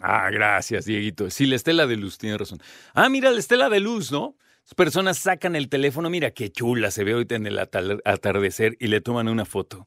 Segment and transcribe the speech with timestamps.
[0.00, 1.30] Ah, gracias, Dieguito.
[1.30, 2.60] Sí, la estela de luz, tiene razón.
[2.92, 4.36] Ah, mira, la estela de luz, ¿no?
[4.64, 8.88] Las personas sacan el teléfono, mira qué chula se ve ahorita en el atardecer y
[8.88, 9.86] le toman una foto.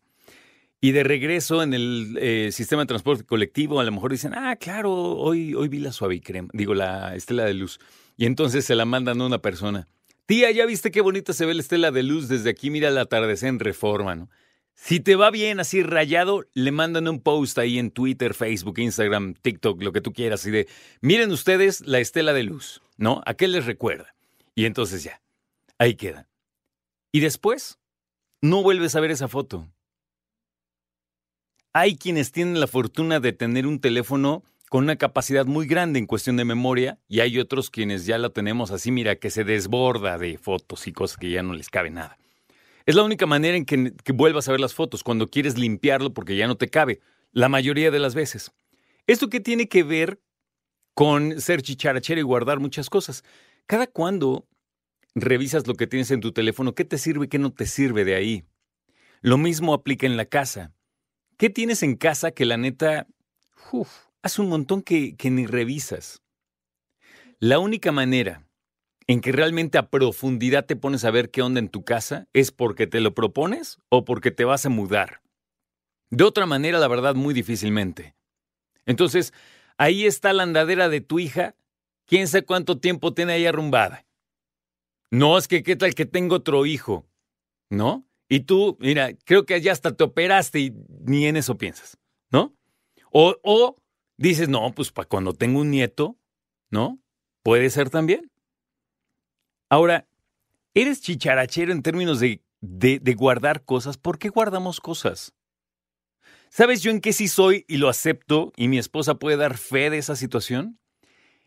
[0.80, 4.56] Y de regreso en el eh, sistema de transporte colectivo, a lo mejor dicen, ah,
[4.58, 7.80] claro, hoy, hoy vi la suavicrema, digo, la estela de luz.
[8.16, 9.88] Y entonces se la mandan a una persona.
[10.28, 12.70] Tía, ¿ya viste qué bonita se ve la estela de luz desde aquí?
[12.70, 14.30] Mira el atardecer en reforma, ¿no?
[14.76, 19.34] Si te va bien así rayado, le mandan un post ahí en Twitter, Facebook, Instagram,
[19.34, 20.68] TikTok, lo que tú quieras, y de,
[21.02, 23.24] miren ustedes la estela de luz, ¿no?
[23.26, 24.16] ¿A qué les recuerda?
[24.54, 25.20] Y entonces ya,
[25.80, 26.30] ahí queda.
[27.12, 27.80] Y después,
[28.40, 29.68] no vuelves a ver esa foto.
[31.80, 36.08] Hay quienes tienen la fortuna de tener un teléfono con una capacidad muy grande en
[36.08, 40.18] cuestión de memoria y hay otros quienes ya la tenemos así, mira, que se desborda
[40.18, 42.18] de fotos y cosas que ya no les cabe nada.
[42.88, 46.36] Es la única manera en que, vuelvas a ver las fotos, cuando quieres limpiarlo porque
[46.36, 47.00] ya no te cabe,
[47.32, 48.52] la mayoría de las veces.
[49.06, 50.20] ¿Esto qué tiene que ver
[50.96, 53.24] con ser chicharachero y guardar muchas cosas?
[53.68, 54.48] Cada cuando
[55.14, 58.04] revisas lo que tienes en tu teléfono, ¿qué te sirve y qué no te sirve
[58.04, 58.46] de ahí?
[59.22, 60.74] Lo mismo aplica en la casa.
[61.38, 63.08] ¿Qué tienes en casa que la neta,
[64.22, 66.22] hace un montón que, que ni revisas?
[67.40, 68.48] La única manera
[69.08, 72.52] en que realmente a profundidad te pones a ver qué onda en tu casa, es
[72.52, 75.22] porque te lo propones o porque te vas a mudar.
[76.10, 78.16] De otra manera, la verdad, muy difícilmente.
[78.86, 79.34] Entonces,
[79.78, 81.56] ahí está la andadera de tu hija,
[82.06, 84.06] quién sabe cuánto tiempo tiene ahí arrumbada.
[85.10, 87.08] No, es que qué tal que tengo otro hijo,
[87.70, 88.07] ¿no?
[88.30, 90.74] Y tú, mira, creo que ya hasta te operaste y
[91.06, 91.98] ni en eso piensas,
[92.30, 92.56] ¿no?
[93.12, 93.78] O, o
[94.18, 96.18] dices, no, pues para cuando tengo un nieto,
[96.70, 97.00] ¿no?
[97.44, 98.32] Puede ser también.
[99.70, 100.08] Ahora,
[100.74, 103.98] eres chicharachero en términos de, de, guardar cosas.
[103.98, 105.34] ¿Por qué guardamos cosas?
[106.50, 109.90] ¿Sabes yo en qué sí soy y lo acepto y mi esposa puede dar fe
[109.90, 110.80] de esa situación?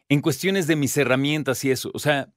[0.08, 1.90] En cuestiones de mis herramientas y eso.
[1.94, 2.32] O sea,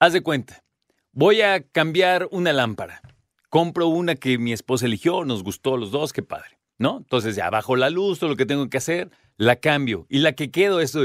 [0.00, 0.64] haz de cuenta,
[1.12, 3.02] voy a cambiar una lámpara.
[3.52, 6.96] Compro una que mi esposa eligió, nos gustó los dos, qué padre, ¿no?
[6.96, 10.06] Entonces ya bajo la luz, todo lo que tengo que hacer, la cambio.
[10.08, 10.96] Y la que quedo es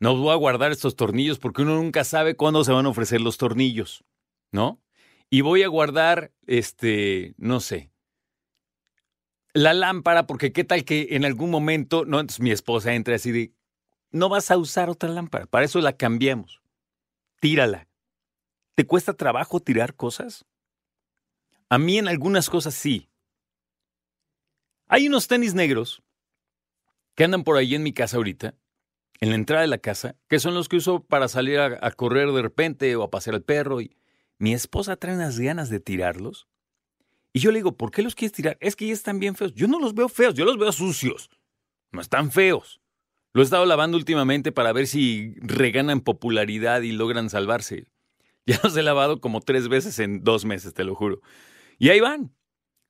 [0.00, 3.20] no voy a guardar estos tornillos porque uno nunca sabe cuándo se van a ofrecer
[3.20, 4.04] los tornillos,
[4.52, 4.80] ¿no?
[5.28, 7.92] Y voy a guardar, este, no sé,
[9.52, 13.32] la lámpara porque qué tal que en algún momento, no, entonces mi esposa entra así
[13.32, 13.52] de,
[14.12, 16.62] no vas a usar otra lámpara, para eso la cambiamos.
[17.38, 17.86] Tírala.
[18.76, 20.46] ¿Te cuesta trabajo tirar cosas?
[21.72, 23.08] A mí en algunas cosas sí.
[24.88, 26.02] Hay unos tenis negros
[27.14, 28.54] que andan por ahí en mi casa ahorita
[29.22, 32.30] en la entrada de la casa, que son los que uso para salir a, correr
[32.30, 33.80] de repente o a pasear al perro.
[33.80, 33.96] Y
[34.36, 36.46] mi esposa trae unas ganas de tirarlos.
[37.32, 38.58] Y yo le digo, ¿por qué los quieres tirar?
[38.60, 39.54] Es que ya están bien feos.
[39.54, 41.30] Yo no los veo feos, yo los veo sucios.
[41.90, 42.82] No están feos.
[43.32, 47.86] Lo he estado lavando últimamente para ver si reganan popularidad y logran salvarse.
[48.44, 51.22] Ya los he lavado como tres veces en dos meses, te lo juro.
[51.82, 52.32] Y ahí van.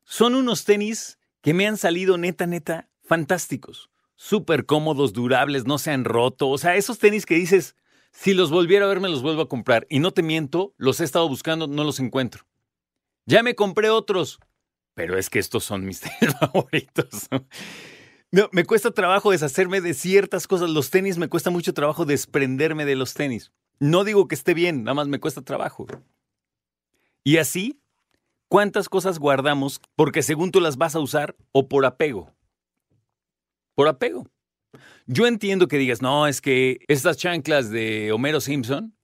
[0.04, 3.90] Son unos tenis que me han salido neta, neta, fantásticos
[4.22, 6.48] súper cómodos, durables, no se han roto.
[6.48, 7.74] O sea, esos tenis que dices,
[8.12, 9.84] si los volviera a ver, me los vuelvo a comprar.
[9.90, 12.44] Y no te miento, los he estado buscando, no los encuentro.
[13.26, 14.38] Ya me compré otros,
[14.94, 17.28] pero es que estos son mis tenis favoritos.
[18.30, 20.70] No, me cuesta trabajo deshacerme de ciertas cosas.
[20.70, 23.50] Los tenis me cuesta mucho trabajo desprenderme de los tenis.
[23.80, 25.88] No digo que esté bien, nada más me cuesta trabajo.
[27.24, 27.81] Y así,
[28.52, 32.34] ¿Cuántas cosas guardamos porque según tú las vas a usar o por apego?
[33.74, 34.26] Por apego.
[35.06, 38.94] Yo entiendo que digas, no, es que estas chanclas de Homero Simpson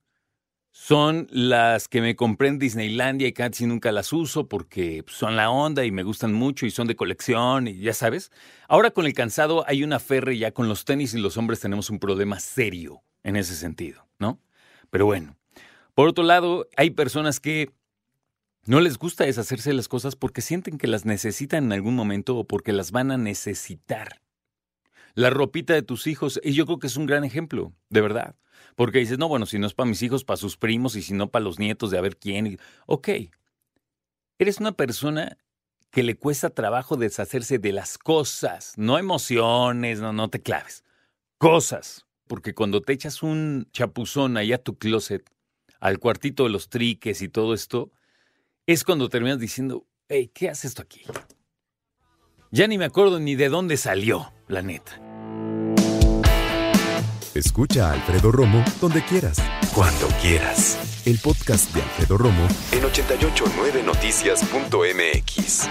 [0.69, 5.49] son las que me compré en Disneylandia y casi nunca las uso porque son la
[5.49, 8.31] onda y me gustan mucho y son de colección y ya sabes.
[8.67, 11.89] Ahora con el cansado hay una ferre ya con los tenis y los hombres tenemos
[11.89, 14.39] un problema serio en ese sentido, ¿no?
[14.91, 15.39] Pero bueno,
[15.95, 17.73] por otro lado, hay personas que
[18.69, 22.37] no les gusta deshacerse de las cosas porque sienten que las necesitan en algún momento
[22.37, 24.21] o porque las van a necesitar.
[25.15, 28.35] La ropita de tus hijos, y yo creo que es un gran ejemplo, de verdad.
[28.75, 31.15] Porque dices, no, bueno, si no es para mis hijos, para sus primos, y si
[31.15, 32.59] no para los nietos de a ver quién.
[32.85, 33.09] Ok.
[34.37, 35.39] Eres una persona
[35.89, 40.83] que le cuesta trabajo deshacerse de las cosas, no emociones, no, no te claves.
[41.39, 42.05] Cosas.
[42.27, 45.27] Porque cuando te echas un chapuzón ahí a tu closet,
[45.79, 47.91] al cuartito de los triques y todo esto,
[48.73, 51.01] es cuando terminas diciendo, hey, ¿qué hace esto aquí?
[52.51, 55.01] Ya ni me acuerdo ni de dónde salió, la neta.
[57.33, 59.39] Escucha a Alfredo Romo donde quieras.
[59.73, 60.77] Cuando quieras.
[61.07, 65.67] El podcast de Alfredo Romo en 889noticias.mx.